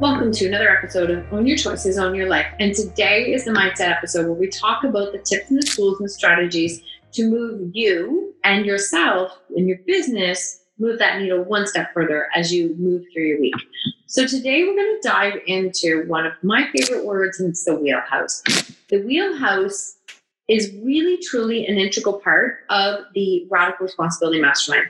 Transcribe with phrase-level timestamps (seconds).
[0.00, 2.46] Welcome to another episode of Own Your Choices, Own Your Life.
[2.58, 6.00] And today is the mindset episode where we talk about the tips and the tools
[6.00, 6.80] and the strategies
[7.12, 12.50] to move you and yourself and your business, move that needle one step further as
[12.50, 13.54] you move through your week.
[14.06, 17.74] So today we're going to dive into one of my favorite words, and it's the
[17.74, 18.42] wheelhouse.
[18.88, 19.98] The wheelhouse
[20.48, 24.86] is really, truly an integral part of the Radical Responsibility Mastermind.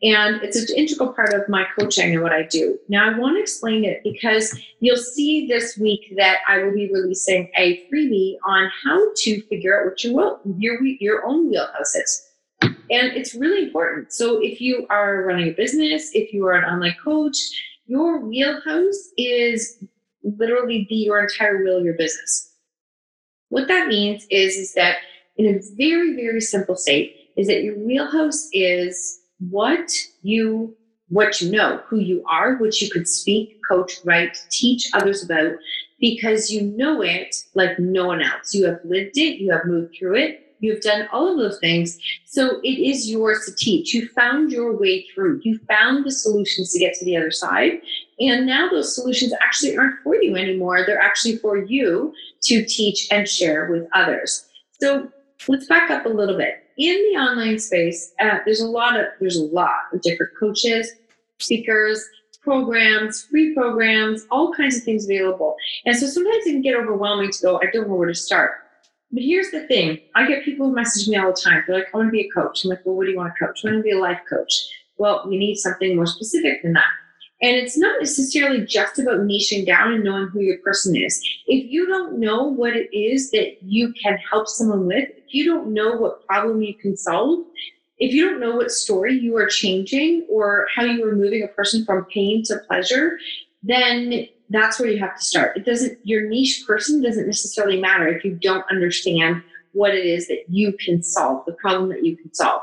[0.00, 2.78] And it's an integral part of my coaching and what I do.
[2.88, 6.88] Now, I want to explain it because you'll see this week that I will be
[6.92, 11.96] releasing a freebie on how to figure out what your, will, your, your own wheelhouse
[11.96, 12.28] is.
[12.62, 14.12] And it's really important.
[14.12, 17.36] So, if you are running a business, if you are an online coach,
[17.86, 19.82] your wheelhouse is
[20.22, 22.52] literally the, your entire wheel of your business.
[23.48, 24.96] What that means is, is that
[25.36, 29.90] in a very, very simple state, is that your wheelhouse is what
[30.22, 30.76] you
[31.10, 35.52] what you know, who you are, what you could speak, coach, write, teach others about,
[36.00, 38.54] because you know it like no one else.
[38.54, 41.98] You have lived it, you have moved through it, you've done all of those things.
[42.26, 43.94] So it is yours to teach.
[43.94, 47.80] You found your way through, you found the solutions to get to the other side.
[48.20, 50.84] And now those solutions actually aren't for you anymore.
[50.84, 54.46] They're actually for you to teach and share with others.
[54.80, 55.08] So
[55.46, 59.06] let's back up a little bit in the online space, uh, there's a lot of
[59.20, 60.90] there's a lot of different coaches,
[61.38, 62.04] speakers,
[62.40, 65.56] programs, free programs, all kinds of things available.
[65.84, 68.52] And so sometimes it can get overwhelming to go, I don't know where to start.
[69.10, 71.64] But here's the thing: I get people who message me all the time.
[71.66, 72.64] They're like, I want to be a coach.
[72.64, 73.64] I'm like, well, what do you want to coach?
[73.64, 74.52] I want to be a life coach.
[74.98, 76.84] Well, we need something more specific than that.
[77.40, 81.22] And it's not necessarily just about niching down and knowing who your person is.
[81.46, 85.44] If you don't know what it is that you can help someone with, if you
[85.44, 87.44] don't know what problem you can solve,
[87.98, 91.48] if you don't know what story you are changing or how you are moving a
[91.48, 93.18] person from pain to pleasure,
[93.62, 95.56] then that's where you have to start.
[95.56, 100.26] It doesn't, your niche person doesn't necessarily matter if you don't understand what it is
[100.28, 102.62] that you can solve, the problem that you can solve.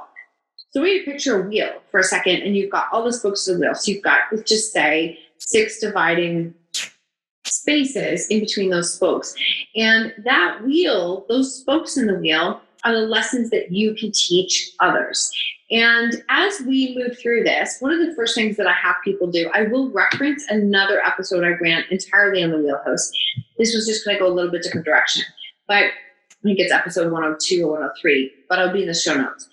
[0.76, 3.56] So we picture a wheel for a second, and you've got all the spokes of
[3.56, 3.76] the wheel.
[3.76, 6.54] So you've got, let's just say, six dividing
[7.46, 9.34] spaces in between those spokes.
[9.78, 14.72] And that wheel, those spokes in the wheel, are the lessons that you can teach
[14.82, 15.32] others.
[15.72, 19.28] And as we move through this, one of the first things that I have people
[19.28, 23.14] do, I will reference another episode I ran entirely on the wheelhouse.
[23.58, 25.24] This was just going to go a little bit different direction,
[25.70, 25.92] but I
[26.44, 29.48] think it's episode 102 or 103, but I'll be in the show notes.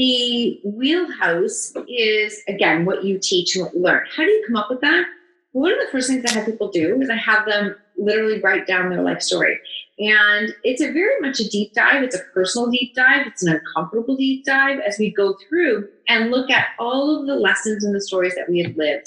[0.00, 4.06] The wheelhouse is, again, what you teach and what you learn.
[4.16, 5.04] How do you come up with that?
[5.52, 8.66] One of the first things I have people do is I have them literally write
[8.66, 9.60] down their life story.
[9.98, 12.02] And it's a very much a deep dive.
[12.02, 13.26] It's a personal deep dive.
[13.26, 17.36] It's an uncomfortable deep dive as we go through and look at all of the
[17.36, 19.06] lessons and the stories that we have lived.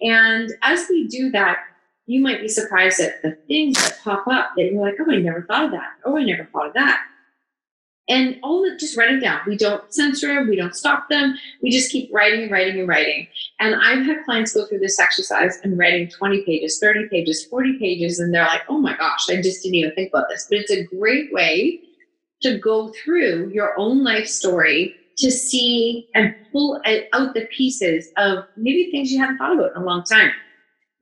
[0.00, 1.58] And as we do that,
[2.06, 5.16] you might be surprised at the things that pop up that you're like, oh, I
[5.16, 5.90] never thought of that.
[6.06, 7.04] Oh, I never thought of that
[8.08, 9.40] and all that just write it down.
[9.46, 11.36] We don't censor them, we don't stop them.
[11.62, 13.28] We just keep writing and writing and writing.
[13.60, 17.78] And I've had clients go through this exercise and writing 20 pages, 30 pages, 40
[17.78, 20.46] pages, and they're like, oh my gosh, I just didn't even think about this.
[20.48, 21.80] But it's a great way
[22.42, 26.80] to go through your own life story to see and pull
[27.12, 30.30] out the pieces of maybe things you haven't thought about in a long time.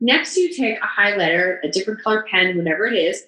[0.00, 3.24] Next, you take a highlighter, a different color pen, whatever it is,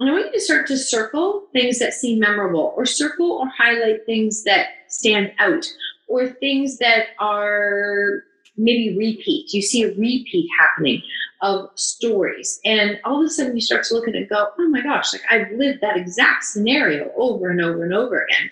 [0.00, 3.48] and I want you to start to circle things that seem memorable or circle or
[3.48, 5.64] highlight things that stand out
[6.08, 8.24] or things that are
[8.56, 9.52] maybe repeat.
[9.52, 11.02] You see a repeat happening
[11.42, 12.60] of stories.
[12.64, 14.80] And all of a sudden you start to look at it and go, oh my
[14.80, 18.50] gosh, like I've lived that exact scenario over and over and over again.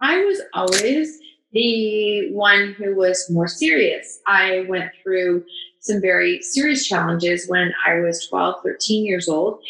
[0.00, 1.18] I was always
[1.52, 4.20] the one who was more serious.
[4.26, 5.44] I went through
[5.80, 9.60] some very serious challenges when I was 12, 13 years old.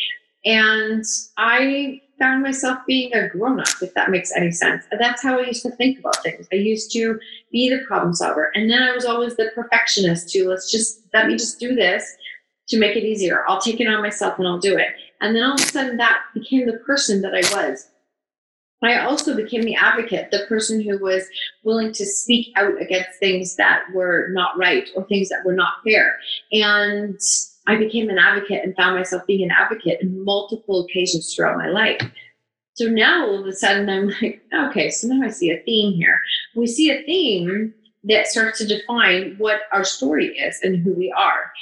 [0.48, 1.04] And
[1.36, 4.84] I found myself being a grown up, if that makes any sense.
[4.90, 6.48] And that's how I used to think about things.
[6.50, 7.20] I used to
[7.52, 8.50] be the problem solver.
[8.54, 10.48] And then I was always the perfectionist too.
[10.48, 12.02] Let's just, let me just do this
[12.70, 13.44] to make it easier.
[13.46, 14.88] I'll take it on myself and I'll do it.
[15.20, 17.86] And then all of a sudden that became the person that I was.
[18.82, 21.26] I also became the advocate, the person who was
[21.62, 25.82] willing to speak out against things that were not right or things that were not
[25.84, 26.16] fair.
[26.52, 27.20] And
[27.68, 31.68] I became an advocate and found myself being an advocate in multiple occasions throughout my
[31.68, 32.00] life.
[32.72, 35.92] So now all of a sudden I'm like, okay, so now I see a theme
[35.94, 36.18] here.
[36.56, 37.74] We see a theme
[38.04, 41.52] that starts to define what our story is and who we are.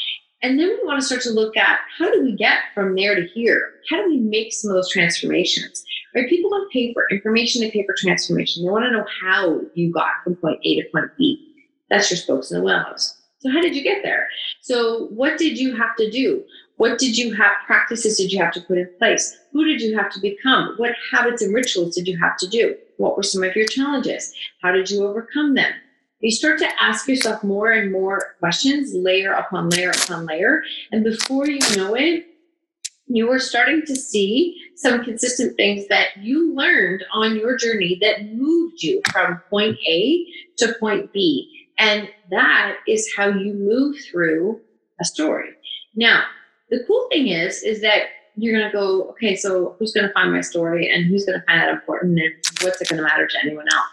[0.42, 3.16] And then we want to start to look at how do we get from there
[3.16, 3.72] to here?
[3.90, 5.82] How do we make some of those transformations?
[6.14, 6.28] Right?
[6.28, 8.64] People don't pay for information, they pay for transformation.
[8.64, 11.52] They want to know how you got from point A to point B.
[11.90, 13.15] That's your spokes in the wheelhouse.
[13.38, 14.28] So how did you get there?
[14.60, 16.44] So what did you have to do?
[16.76, 19.38] What did you have practices did you have to put in place?
[19.52, 20.74] Who did you have to become?
[20.76, 22.76] What habits and rituals did you have to do?
[22.98, 24.34] What were some of your challenges?
[24.62, 25.72] How did you overcome them?
[26.20, 30.62] You start to ask yourself more and more questions, layer upon layer upon layer.
[30.90, 32.26] And before you know it,
[33.06, 38.32] you are starting to see some consistent things that you learned on your journey that
[38.34, 40.26] moved you from point A
[40.58, 41.55] to point B.
[41.78, 44.60] And that is how you move through
[45.00, 45.50] a story.
[45.94, 46.24] Now,
[46.70, 50.12] the cool thing is, is that you're going to go, okay, so who's going to
[50.12, 52.32] find my story and who's going to find that important and
[52.62, 53.88] what's it going to matter to anyone else?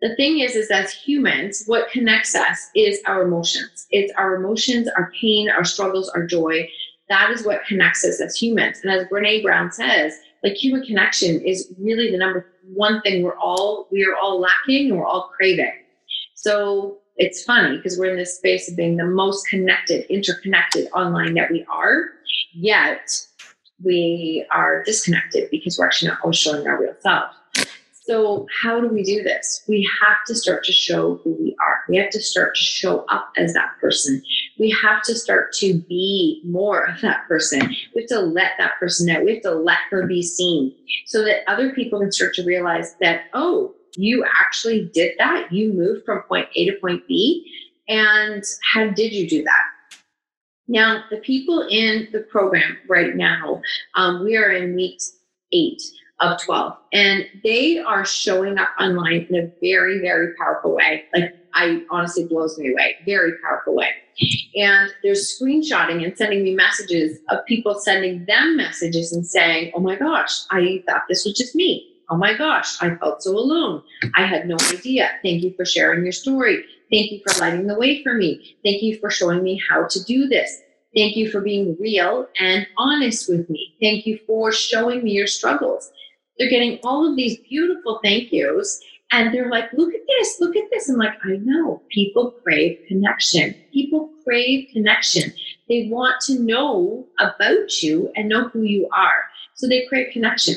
[0.00, 3.86] The thing is, is as humans, what connects us is our emotions.
[3.90, 6.68] It's our emotions, our pain, our struggles, our joy.
[7.10, 8.80] That is what connects us as humans.
[8.82, 13.36] And as Brene Brown says, like human connection is really the number one thing we're
[13.36, 15.72] all we are all lacking and we're all craving.
[16.34, 21.34] So it's funny because we're in this space of being the most connected, interconnected online
[21.34, 22.06] that we are,
[22.54, 23.10] yet
[23.84, 27.30] we are disconnected because we're actually not always showing our real self.
[28.06, 29.62] So, how do we do this?
[29.68, 31.82] We have to start to show who we are.
[31.88, 34.22] We have to start to show up as that person.
[34.58, 37.60] We have to start to be more of that person.
[37.94, 39.22] We have to let that person know.
[39.22, 40.74] We have to let her be seen
[41.06, 45.52] so that other people can start to realize that, oh, you actually did that.
[45.52, 47.50] You moved from point A to point B.
[47.88, 48.42] And
[48.72, 49.98] how did you do that?
[50.68, 53.60] Now, the people in the program right now,
[53.96, 55.00] um, we are in week
[55.52, 55.82] eight
[56.20, 61.04] of 12, and they are showing up online in a very, very powerful way.
[61.12, 63.90] Like, I honestly blows me away, very powerful way.
[64.54, 69.80] And they're screenshotting and sending me messages of people sending them messages and saying, Oh
[69.80, 73.82] my gosh, I thought this was just me Oh my gosh, I felt so alone.
[74.16, 75.10] I had no idea.
[75.22, 76.64] Thank you for sharing your story.
[76.90, 78.56] Thank you for lighting the way for me.
[78.64, 80.60] Thank you for showing me how to do this.
[80.96, 83.76] Thank you for being real and honest with me.
[83.80, 85.88] Thank you for showing me your struggles.
[86.36, 88.80] They're getting all of these beautiful thank yous.
[89.12, 90.88] And they're like, look at this, look at this.
[90.88, 93.54] I'm like, I know people crave connection.
[93.72, 95.32] People crave connection.
[95.68, 99.24] They want to know about you and know who you are.
[99.54, 100.56] So they crave connection.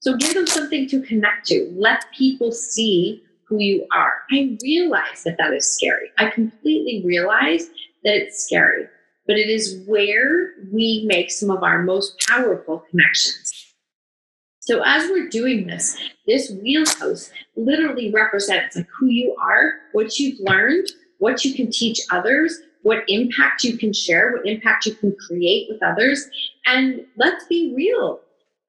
[0.00, 1.72] So give them something to connect to.
[1.76, 4.22] Let people see who you are.
[4.30, 6.10] I realize that that is scary.
[6.18, 7.68] I completely realize
[8.04, 8.84] that it's scary,
[9.26, 13.52] but it is where we make some of our most powerful connections.
[14.60, 20.38] So as we're doing this, this wheelhouse literally represents like who you are, what you've
[20.40, 20.86] learned,
[21.18, 25.68] what you can teach others, what impact you can share, what impact you can create
[25.70, 26.28] with others.
[26.66, 28.20] And let's be real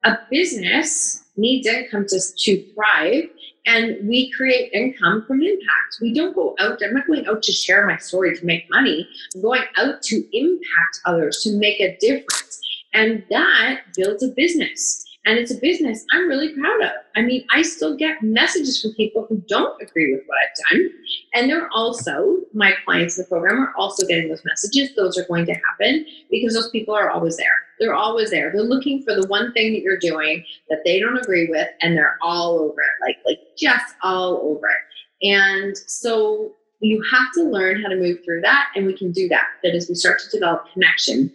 [0.04, 3.30] a business needs income to, to thrive
[3.66, 5.98] and we create income from impact.
[6.02, 9.08] We don't go out, I'm not going out to share my story to make money.
[9.36, 12.60] I'm going out to impact others, to make a difference.
[12.94, 16.92] And that builds a business and it's a business I'm really proud of.
[17.16, 20.90] I mean, I still get messages from people who don't agree with what I've done.
[21.34, 24.96] And they're also, my clients in the program are also getting those messages.
[24.96, 27.62] Those are going to happen because those people are always there.
[27.80, 28.52] They're always there.
[28.52, 31.98] They're looking for the one thing that you're doing that they don't agree with, and
[31.98, 35.28] they're all over it, like, like just all over it.
[35.28, 39.28] And so you have to learn how to move through that, and we can do
[39.30, 39.48] that.
[39.64, 41.32] That as we start to develop connection,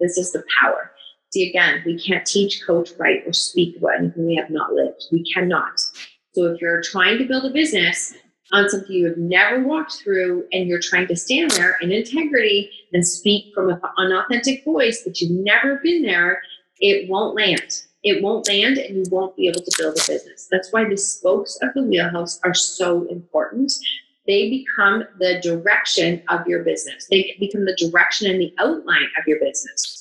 [0.00, 0.90] this is the power.
[1.32, 5.04] See, again, we can't teach, coach, write, or speak about anything we have not lived.
[5.10, 5.80] We cannot.
[6.34, 8.14] So if you're trying to build a business
[8.50, 12.70] on something you have never walked through and you're trying to stand there in integrity
[12.92, 16.42] and speak from an authentic voice, but you've never been there,
[16.80, 17.84] it won't land.
[18.02, 20.48] It won't land and you won't be able to build a business.
[20.50, 23.72] That's why the spokes of the wheelhouse are so important.
[24.26, 27.06] They become the direction of your business.
[27.08, 29.98] They become the direction and the outline of your business.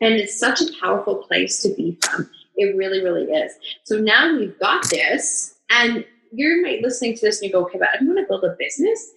[0.00, 2.28] And it's such a powerful place to be from.
[2.56, 3.52] It really, really is.
[3.84, 7.88] So now we've got this, and you're listening to this and you go, okay, but
[7.88, 9.10] I want to build a business,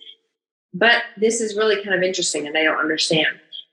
[0.74, 3.28] but this is really kind of interesting and I don't understand.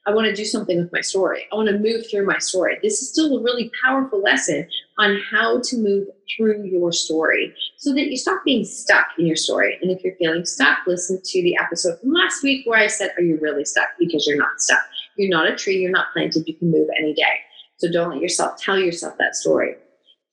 [0.07, 1.47] I want to do something with my story.
[1.53, 2.79] I want to move through my story.
[2.81, 7.93] This is still a really powerful lesson on how to move through your story so
[7.93, 9.77] that you stop being stuck in your story.
[9.83, 13.11] And if you're feeling stuck, listen to the episode from last week where I said,
[13.19, 13.89] Are you really stuck?
[13.99, 14.83] Because you're not stuck.
[15.17, 17.41] You're not a tree, you're not planted, you can move any day.
[17.79, 19.75] So don't let yourself tell yourself that story.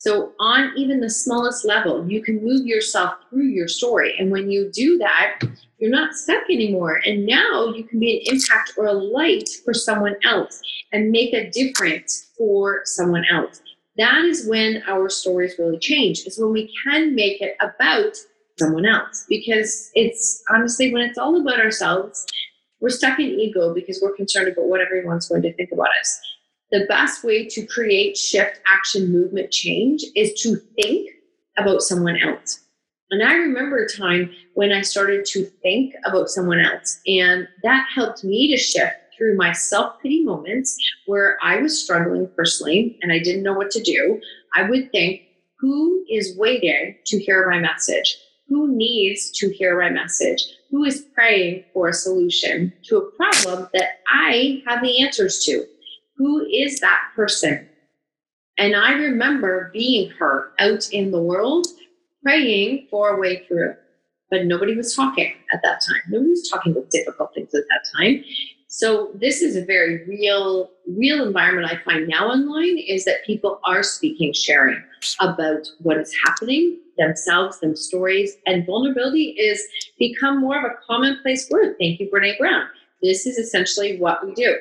[0.04, 4.14] So, on even the smallest level, you can move yourself through your story.
[4.20, 5.40] And when you do that,
[5.78, 7.00] you're not stuck anymore.
[7.06, 11.34] And now you can be an impact or a light for someone else and make
[11.34, 13.62] a difference for someone else.
[13.96, 18.18] That is when our stories really change, is when we can make it about
[18.60, 19.26] someone else.
[19.30, 22.26] Because it's honestly, when it's all about ourselves,
[22.82, 26.20] we're stuck in ego because we're concerned about what everyone's going to think about us
[26.74, 31.08] the best way to create shift, action, movement, change is to think
[31.56, 32.62] about someone else.
[33.12, 37.88] And I remember a time when I started to think about someone else, and that
[37.94, 40.76] helped me to shift through my self pity moments
[41.06, 44.20] where I was struggling personally and I didn't know what to do.
[44.56, 45.22] I would think,
[45.60, 48.18] who is waiting to hear my message?
[48.50, 50.44] Who needs to hear my message?
[50.72, 55.68] Who is praying for a solution to a problem that I have the answers to?
[56.24, 57.68] Who is that person?
[58.58, 61.68] And I remember being her out in the world
[62.24, 63.76] praying for a way through.
[64.32, 66.02] But nobody was talking at that time.
[66.08, 68.24] Nobody was talking about difficult things at that time.
[68.70, 73.60] So this is a very real, real environment I find now online is that people
[73.66, 74.82] are speaking, sharing
[75.20, 79.62] about what is happening themselves, them stories, and vulnerability is
[80.00, 81.76] become more of a commonplace word.
[81.80, 82.68] Thank you, Brene Brown.
[83.02, 84.58] This is essentially what we do.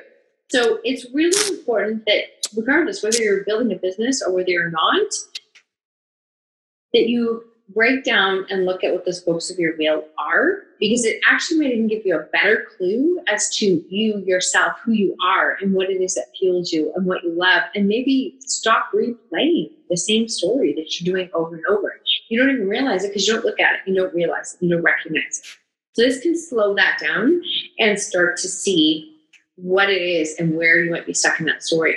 [0.53, 5.11] So it's really important that regardless whether you're building a business or whether you're not,
[6.93, 7.45] that you
[7.75, 11.61] break down and look at what the spokes of your wheel are because it actually
[11.61, 15.73] might even give you a better clue as to you yourself, who you are, and
[15.73, 17.63] what it is that fuels you and what you love.
[17.75, 21.99] And maybe stop replaying the same story that you're doing over and over.
[22.29, 24.67] You don't even realize it because you don't look at it, you don't realize it,
[24.67, 25.47] you don't recognize it.
[25.95, 27.41] So this can slow that down
[27.79, 29.12] and start to see
[29.57, 31.97] what it is and where you might be stuck in that story.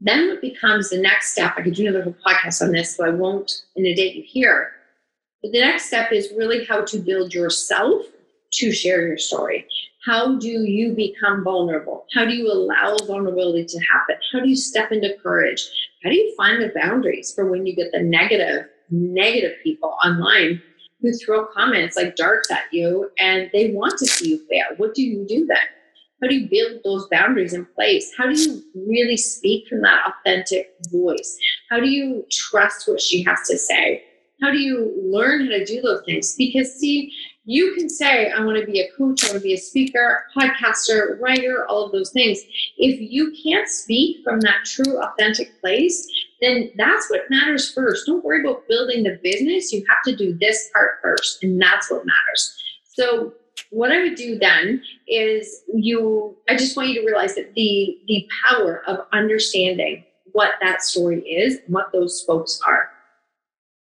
[0.00, 3.10] Then what becomes the next step, I could do another podcast on this, so I
[3.10, 4.72] won't inundate you here.
[5.42, 8.02] But the next step is really how to build yourself
[8.54, 9.66] to share your story.
[10.04, 12.04] How do you become vulnerable?
[12.12, 14.16] How do you allow vulnerability to happen?
[14.32, 15.66] How do you step into courage?
[16.02, 20.60] How do you find the boundaries for when you get the negative, negative people online
[21.00, 24.76] who throw comments like darts at you and they want to see you fail?
[24.76, 25.56] What do you do then?
[26.24, 28.10] How do you build those boundaries in place?
[28.16, 31.38] How do you really speak from that authentic voice?
[31.68, 34.02] How do you trust what she has to say?
[34.40, 36.34] How do you learn how to do those things?
[36.34, 37.12] Because, see,
[37.44, 40.24] you can say, I want to be a coach, I want to be a speaker,
[40.34, 42.40] podcaster, writer, all of those things.
[42.78, 48.06] If you can't speak from that true, authentic place, then that's what matters first.
[48.06, 49.74] Don't worry about building the business.
[49.74, 52.56] You have to do this part first, and that's what matters.
[52.94, 53.34] So,
[53.70, 57.98] what I would do then is you I just want you to realize that the
[58.06, 62.90] the power of understanding what that story is, what those spokes are.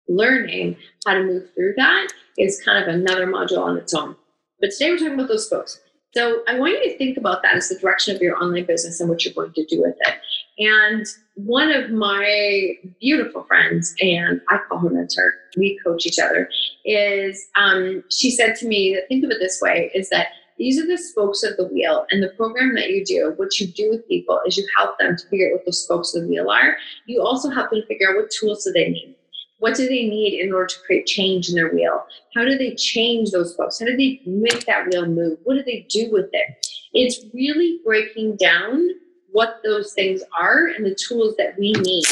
[0.10, 0.75] Learning
[1.06, 4.15] how to move through that is kind of another module on its own.
[4.60, 5.80] But today we're talking about those spokes.
[6.13, 9.00] So I want you to think about that as the direction of your online business
[9.00, 10.15] and what you're going to do with it.
[10.60, 16.50] And one of my beautiful friends, and I call her mentor, we coach each other,
[16.86, 20.79] is um, she said to me that think of it this way is that these
[20.79, 22.05] are the spokes of the wheel.
[22.12, 25.17] And the program that you do, what you do with people is you help them
[25.17, 26.77] to figure out what the spokes of the wheel are.
[27.05, 29.15] You also help them figure out what tools do they need.
[29.60, 32.05] What do they need in order to create change in their wheel?
[32.36, 33.79] How do they change those spokes?
[33.79, 35.39] How do they make that wheel move?
[35.43, 36.67] What do they do with it?
[36.93, 38.89] It's really breaking down
[39.31, 42.03] what those things are and the tools that we need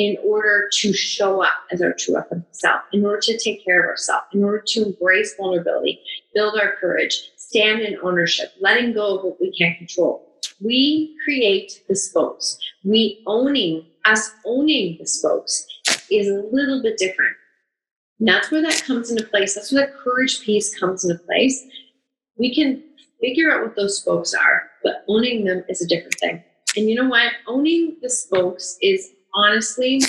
[0.00, 3.82] in order to show up as our true authentic self, in order to take care
[3.82, 6.00] of ourselves, in order to embrace vulnerability,
[6.34, 10.26] build our courage, stand in ownership, letting go of what we can't control.
[10.58, 12.58] We create the spokes.
[12.82, 15.66] We owning, us owning the spokes
[16.10, 17.36] is a little bit different.
[18.20, 19.54] And that's where that comes into place.
[19.54, 21.62] That's where that courage piece comes into place.
[22.38, 22.82] We can
[23.20, 26.42] figure out what those spokes are, but owning them is a different thing.
[26.74, 27.32] And you know what?
[27.46, 30.02] Owning the spokes is honestly,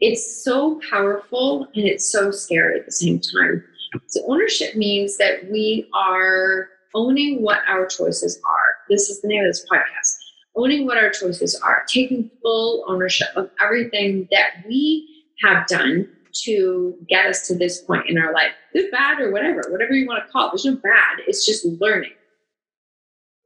[0.00, 3.64] it's so powerful and it's so scary at the same time.
[4.08, 8.74] So, ownership means that we are owning what our choices are.
[8.88, 10.16] This is the name of this podcast
[10.56, 16.08] owning what our choices are, taking full ownership of everything that we have done
[16.44, 20.06] to get us to this point in our life, good, bad, or whatever, whatever you
[20.06, 20.50] want to call it.
[20.52, 22.12] There's no bad, it's just learning.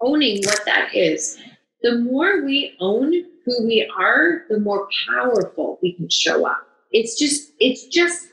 [0.01, 1.39] Owning what that is.
[1.83, 3.13] The more we own
[3.47, 6.67] who we are, the more powerful we can show up.
[6.93, 8.27] It's just, it's just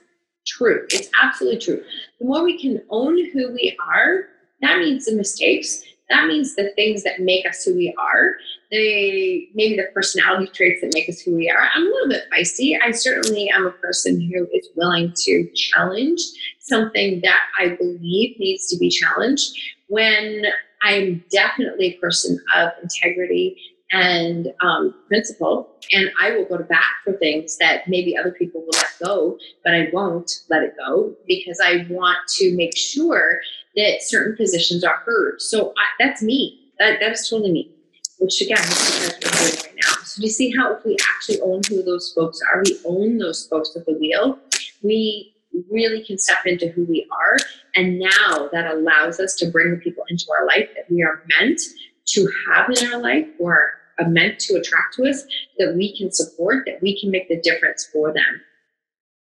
[0.46, 0.86] true.
[0.90, 1.84] It's absolutely true.
[2.20, 4.26] The more we can own who we are,
[4.62, 8.36] that means the mistakes, that means the things that make us who we are
[8.74, 12.26] the maybe the personality traits that make us who we are i'm a little bit
[12.32, 16.20] feisty i certainly am a person who is willing to challenge
[16.60, 19.56] something that i believe needs to be challenged
[19.88, 20.44] when
[20.82, 23.56] i'm definitely a person of integrity
[23.92, 28.62] and um, principle and i will go to bat for things that maybe other people
[28.62, 33.40] will let go but i won't let it go because i want to make sure
[33.76, 35.42] that certain positions are heard.
[35.42, 36.72] So I, that's me.
[36.80, 37.72] That, that's totally me.
[38.20, 39.94] Which again, is we're doing right now.
[40.04, 43.18] So do you see how if we actually own who those folks are, we own
[43.18, 44.40] those folks at the wheel,
[44.82, 45.34] we
[45.70, 47.38] really can step into who we are.
[47.76, 51.24] And now that allows us to bring the people into our life that we are
[51.40, 51.60] meant
[52.08, 55.24] to have in our life or are meant to attract to us,
[55.58, 58.42] that we can support, that we can make the difference for them.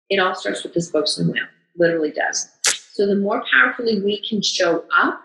[0.10, 1.46] It all starts with this spokesman wheel,
[1.78, 2.50] literally does.
[2.94, 5.22] So the more powerfully we can show up,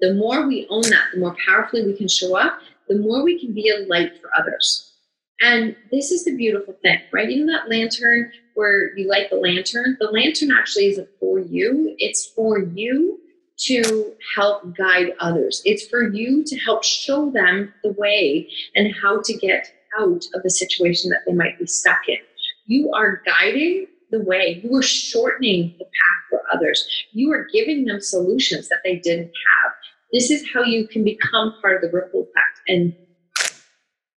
[0.00, 3.40] the more we own that, the more powerfully we can show up, the more we
[3.40, 4.92] can be a light for others.
[5.40, 7.30] And this is the beautiful thing, right?
[7.30, 9.96] You know that lantern where you light the lantern?
[10.00, 13.20] The lantern actually isn't for you, it's for you
[13.58, 15.62] to help guide others.
[15.64, 20.42] It's for you to help show them the way and how to get out of
[20.42, 22.18] the situation that they might be stuck in.
[22.66, 24.60] You are guiding the way.
[24.62, 26.86] You are shortening the path for others.
[27.12, 29.72] You are giving them solutions that they didn't have.
[30.12, 32.60] This is how you can become part of the ripple effect.
[32.68, 32.94] And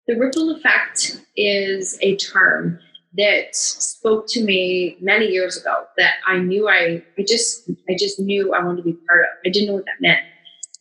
[0.07, 2.79] the ripple effect is a term
[3.17, 8.19] that spoke to me many years ago that I knew I, I just I just
[8.19, 9.27] knew I wanted to be part of.
[9.45, 10.21] I didn't know what that meant,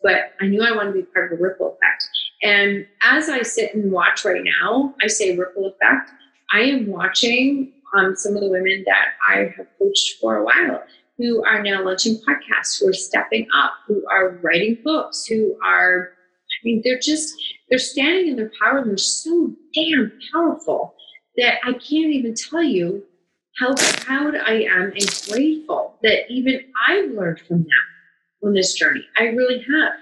[0.02, 2.04] but I knew I wanted to be part of the ripple effect.
[2.42, 6.10] And as I sit and watch right now, I say ripple effect.
[6.52, 10.82] I am watching um, some of the women that I have coached for a while
[11.16, 16.10] who are now launching podcasts, who are stepping up, who are writing books, who are,
[16.12, 17.34] I mean, they're just,
[17.68, 20.94] they're standing in their power and they're so damn powerful
[21.38, 23.04] that I can't even tell you
[23.58, 27.86] how proud I am and grateful that even I've learned from them
[28.44, 29.04] on this journey.
[29.16, 29.92] I really have.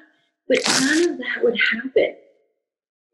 [0.49, 2.16] But none of that would happen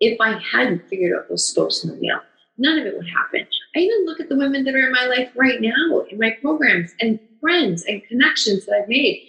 [0.01, 2.21] if I hadn't figured out those spokes in the wheel.
[2.59, 3.47] None of it would happen.
[3.75, 6.37] I even look at the women that are in my life right now in my
[6.43, 9.29] programs and friends and connections that I've made.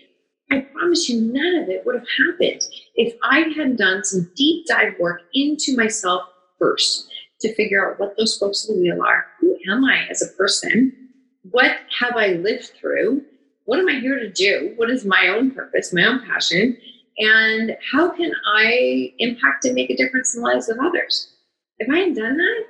[0.51, 2.61] I promise you, none of it would have happened
[2.95, 6.23] if I hadn't done some deep dive work into myself
[6.59, 7.09] first
[7.43, 9.27] to figure out what those spokes of the wheel are.
[9.39, 10.91] Who am I as a person?
[11.51, 13.21] What have I lived through?
[13.65, 14.73] What am I here to do?
[14.77, 16.77] What is my own purpose, my own passion?
[17.17, 21.29] And how can I impact and make a difference in the lives of others?
[21.79, 22.63] If I hadn't done that,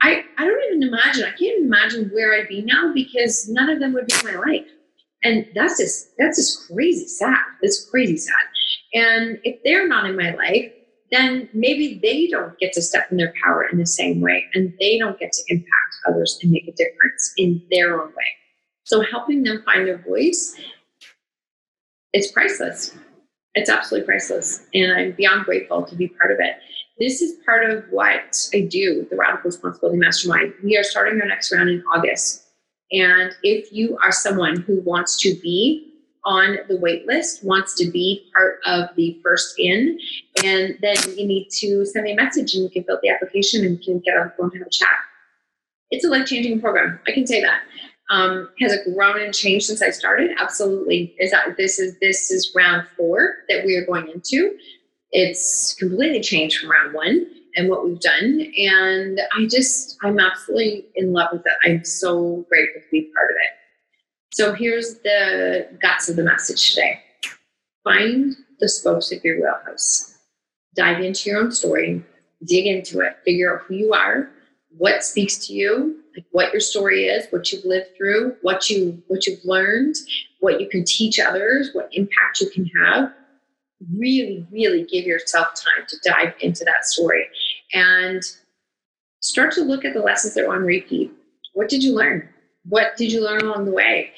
[0.00, 3.68] I, I don't even imagine, I can't even imagine where I'd be now because none
[3.68, 4.66] of them would be in my life.
[5.22, 7.38] And that's just, that's just crazy sad.
[7.62, 8.34] It's crazy sad.
[8.92, 10.72] And if they're not in my life,
[11.14, 14.74] then maybe they don't get to step in their power in the same way and
[14.80, 18.24] they don't get to impact others and make a difference in their own way.
[18.84, 20.56] So helping them find their voice,
[22.12, 22.96] it's priceless.
[23.54, 24.66] It's absolutely priceless.
[24.74, 26.56] And I'm beyond grateful to be part of it.
[26.98, 30.54] This is part of what I do, the Radical Responsibility Mastermind.
[30.62, 32.44] We are starting our next round in August.
[32.92, 35.93] And if you are someone who wants to be
[36.24, 39.98] on the wait list, wants to be part of the first in,
[40.42, 43.10] and then you need to send me a message and you can fill out the
[43.10, 44.96] application and you can get on the phone and have a chat.
[45.90, 46.98] It's a life changing program.
[47.06, 47.60] I can say that.
[48.10, 50.32] Um, has it grown and changed since I started?
[50.38, 51.14] Absolutely.
[51.18, 54.56] Is that this is this is round four that we are going into
[55.14, 58.52] it's completely changed from round one and what we've done.
[58.58, 61.52] And I just, I'm absolutely in love with it.
[61.64, 63.63] I'm so grateful to be part of it.
[64.34, 67.00] So here's the guts of the message today.
[67.84, 70.18] Find the spokes of your wheelhouse,
[70.74, 72.02] dive into your own story,
[72.44, 74.28] dig into it, figure out who you are,
[74.76, 79.00] what speaks to you, like what your story is, what you've lived through, what you
[79.06, 79.94] what you've learned,
[80.40, 83.12] what you can teach others, what impact you can have,
[83.96, 87.28] really, really give yourself time to dive into that story.
[87.72, 88.20] And
[89.20, 91.12] start to look at the lessons that are on repeat.
[91.52, 92.28] What did you learn?
[92.66, 94.12] What did you learn along the way?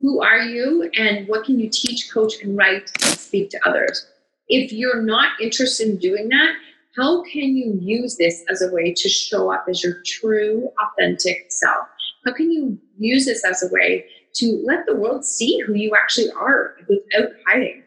[0.00, 4.06] Who are you and what can you teach, coach, and write and speak to others?
[4.48, 6.54] If you're not interested in doing that,
[6.96, 11.46] how can you use this as a way to show up as your true, authentic
[11.48, 11.86] self?
[12.26, 14.04] How can you use this as a way
[14.34, 17.82] to let the world see who you actually are without hiding?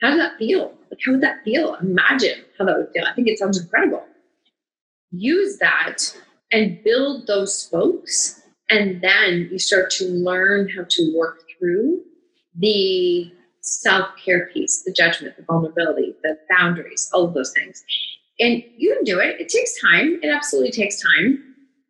[0.00, 0.74] How does that feel?
[0.90, 1.74] Like, how would that feel?
[1.76, 3.04] Imagine how that would feel.
[3.04, 4.04] I think it sounds incredible.
[5.10, 5.98] Use that
[6.52, 8.42] and build those spokes.
[8.70, 12.02] And then you start to learn how to work through
[12.56, 17.82] the self care piece, the judgment, the vulnerability, the boundaries, all of those things.
[18.40, 19.40] And you can do it.
[19.40, 20.20] It takes time.
[20.22, 21.44] It absolutely takes time.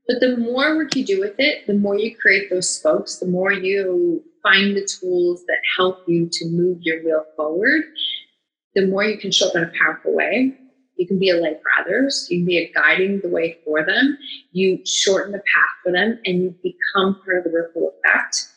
[0.07, 3.27] But the more work you do with it, the more you create those spokes, the
[3.27, 7.83] more you find the tools that help you to move your wheel forward,
[8.75, 10.57] the more you can show up in a powerful way.
[10.99, 12.27] You can be a light for others.
[12.31, 14.19] You can be a guiding the way for them.
[14.53, 18.49] You shorten the path for them and you become part of the ripple effect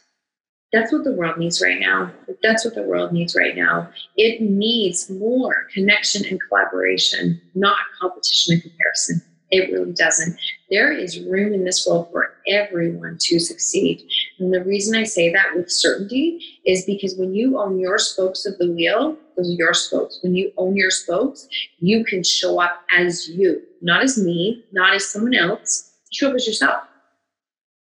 [0.71, 2.11] that's what the world needs right now.
[2.41, 3.89] That's what the world needs right now.
[4.15, 9.21] It needs more connection and collaboration, not competition and comparison.
[9.51, 10.39] It really doesn't.
[10.69, 14.01] There is room in this world for everyone to succeed.
[14.39, 18.45] And the reason I say that with certainty is because when you own your spokes
[18.45, 20.19] of the wheel, those are your spokes.
[20.23, 21.47] When you own your spokes,
[21.79, 25.91] you can show up as you, not as me, not as someone else.
[26.13, 26.83] Show up as yourself.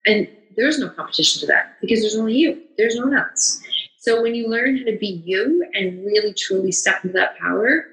[0.07, 3.61] And there's no competition to that because there's only you, there's no one else.
[3.99, 7.85] So when you learn how to be you and really truly step into that power,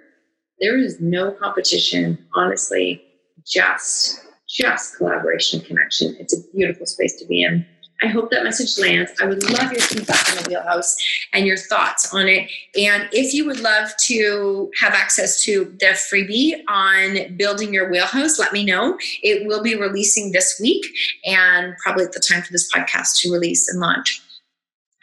[0.60, 3.02] there is no competition, honestly,
[3.46, 6.16] just just collaboration connection.
[6.20, 7.66] It's a beautiful space to be in.
[8.02, 9.12] I hope that message lands.
[9.20, 10.96] I would love your feedback on the wheelhouse
[11.32, 12.50] and your thoughts on it.
[12.78, 18.38] And if you would love to have access to the freebie on building your wheelhouse,
[18.38, 18.98] let me know.
[19.22, 20.85] It will be releasing this week
[21.24, 24.22] and probably at the time for this podcast to release and launch.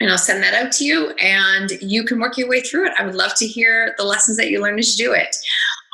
[0.00, 2.92] And I'll send that out to you and you can work your way through it.
[2.98, 5.36] I would love to hear the lessons that you learned as you do it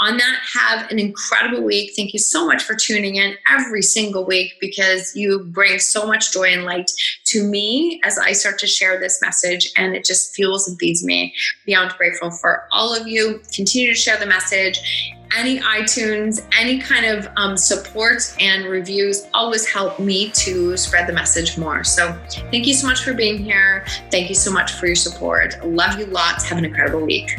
[0.00, 1.92] on that, have an incredible week.
[1.94, 6.32] Thank you so much for tuning in every single week because you bring so much
[6.32, 6.90] joy and light
[7.26, 11.04] to me as I start to share this message, and it just fuels and feeds
[11.04, 11.34] me.
[11.66, 13.42] Beyond grateful for all of you.
[13.54, 14.80] Continue to share the message.
[15.36, 21.12] Any iTunes, any kind of um, support and reviews always help me to spread the
[21.12, 21.84] message more.
[21.84, 22.18] So,
[22.50, 23.84] thank you so much for being here.
[24.10, 25.54] Thank you so much for your support.
[25.64, 26.48] Love you lots.
[26.48, 27.38] Have an incredible week.